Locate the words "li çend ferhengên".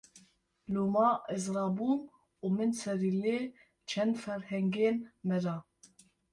3.23-4.97